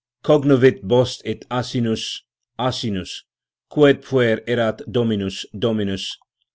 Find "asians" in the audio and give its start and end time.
2.57-3.23